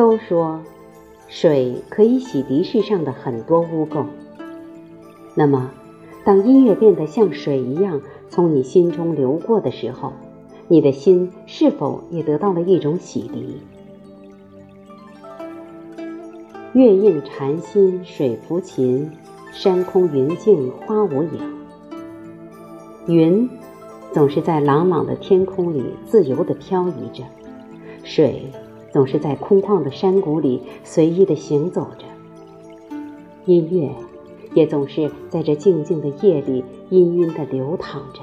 [0.00, 0.62] 都说
[1.28, 4.06] 水可以洗涤世上的很多污垢。
[5.34, 5.70] 那么，
[6.24, 8.00] 当音乐变得像水一样
[8.30, 10.14] 从你心中流过的时候，
[10.68, 13.58] 你的心是否也得到了一种洗涤？
[16.72, 19.10] 月映禅心，水浮琴，
[19.52, 21.40] 山空云静，花无影。
[23.06, 23.50] 云
[24.12, 27.22] 总是在朗朗的天空里自由地漂移着，
[28.02, 28.50] 水
[28.92, 32.04] 总是在空旷的山谷里随意的行走着，
[33.44, 33.90] 音乐
[34.54, 38.20] 也总是在这静静的夜里氤氲的流淌着。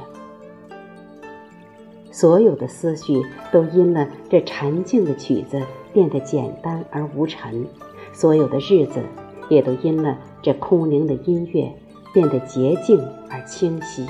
[2.11, 5.61] 所有的思绪都因了这禅静的曲子
[5.94, 7.66] 变得简单而无尘。
[8.11, 9.03] 所有的日子，
[9.49, 11.72] 也都因了这空灵的音乐
[12.14, 12.99] 变得洁净
[13.30, 14.05] 而清晰。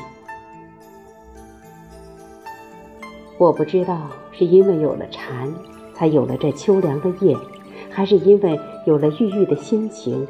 [3.38, 5.54] 我不知道是因为有了禅，
[5.98, 7.36] 才有了这秋凉的夜，
[7.90, 10.28] 还是因为有了郁郁的心情，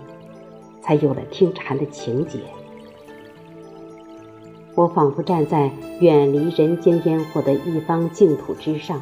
[0.82, 2.40] 才有了听蝉的情节。
[4.76, 9.02] 我仿佛站在远离人间烟火的一方净土之上，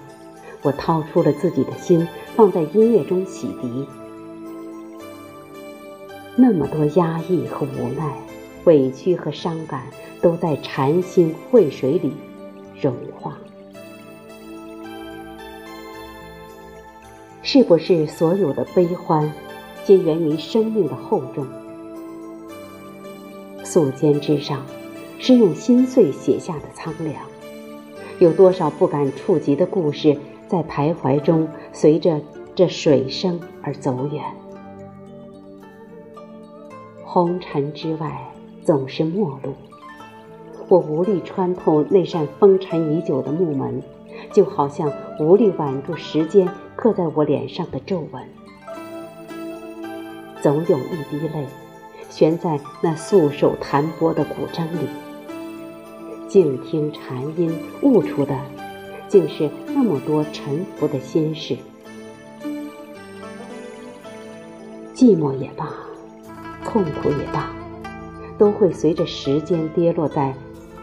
[0.64, 3.86] 我掏出了自己的心，放在音乐中洗涤。
[6.36, 8.18] 那么多压抑和无奈，
[8.64, 9.84] 委屈和伤感，
[10.22, 12.14] 都在禅心汇水里
[12.82, 13.38] 融化。
[17.48, 19.32] 是不是所有的悲欢，
[19.84, 21.46] 皆源于生命的厚重？
[23.64, 24.66] 素笺之上，
[25.20, 27.14] 是用心碎写下的苍凉。
[28.18, 32.20] 有多少不敢触及的故事，在徘徊中，随着
[32.56, 34.24] 这水声而走远？
[37.04, 38.28] 红尘之外
[38.64, 39.54] 总是陌路，
[40.68, 43.84] 我无力穿透那扇风尘已久的木门，
[44.32, 48.24] 就好像无力挽住时间刻在我脸上的皱纹。
[50.42, 51.46] 总有一滴泪，
[52.10, 54.88] 悬在那素手弹拨的古筝里。
[56.28, 58.38] 静听禅音，悟出的，
[59.08, 61.58] 竟是那么多沉浮的心事。
[64.94, 65.70] 寂寞也罢。
[66.64, 67.54] 痛苦也罢，
[68.38, 70.34] 都会随着时间跌落在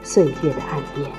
[0.02, 1.10] 岁月的岸边。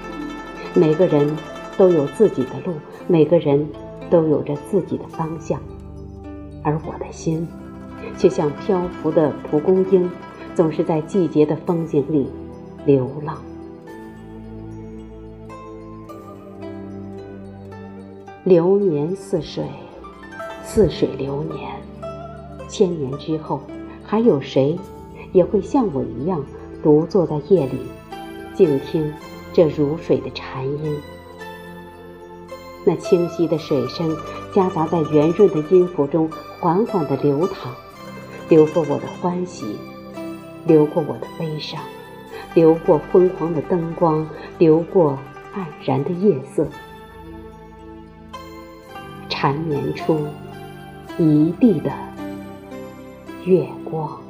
[0.73, 1.29] 每个人
[1.77, 2.73] 都有自己的路，
[3.07, 3.67] 每个人
[4.09, 5.59] 都有着自己的方向，
[6.63, 7.47] 而我的心，
[8.17, 10.09] 却像漂浮的蒲公英，
[10.55, 12.27] 总是在季节的风景里
[12.85, 13.37] 流浪。
[18.43, 19.63] 流年似水，
[20.63, 21.71] 似水流年，
[22.67, 23.61] 千年之后。
[24.05, 24.77] 还有谁，
[25.31, 26.43] 也会像我一样，
[26.83, 27.79] 独坐在夜里，
[28.53, 29.11] 静听
[29.53, 30.95] 这如水的禅音？
[32.85, 34.15] 那清晰的水声，
[34.53, 36.29] 夹杂在圆润的音符中，
[36.59, 37.71] 缓缓地流淌，
[38.49, 39.77] 流过我的欢喜，
[40.65, 41.79] 流过我的悲伤，
[42.53, 44.27] 流过昏黄的灯光，
[44.57, 45.17] 流过
[45.55, 46.67] 黯然的夜色。
[49.29, 50.19] 缠绵出
[51.17, 51.91] 一地的。
[53.45, 54.22] 月光。